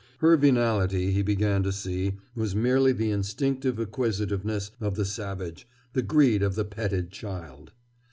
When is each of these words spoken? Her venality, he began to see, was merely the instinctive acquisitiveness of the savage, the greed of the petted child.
Her 0.17 0.35
venality, 0.35 1.11
he 1.11 1.21
began 1.21 1.61
to 1.61 1.71
see, 1.71 2.17
was 2.35 2.55
merely 2.55 2.91
the 2.91 3.11
instinctive 3.11 3.79
acquisitiveness 3.79 4.71
of 4.81 4.95
the 4.95 5.05
savage, 5.05 5.67
the 5.93 6.01
greed 6.01 6.41
of 6.41 6.55
the 6.55 6.65
petted 6.65 7.11
child. 7.11 7.71